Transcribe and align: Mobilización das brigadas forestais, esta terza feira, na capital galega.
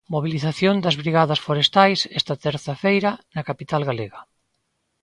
Mobilización 0.15 0.75
das 0.83 0.95
brigadas 1.01 1.43
forestais, 1.47 1.99
esta 2.19 2.35
terza 2.45 2.73
feira, 2.83 3.11
na 3.35 3.45
capital 3.49 3.81
galega. 3.89 4.19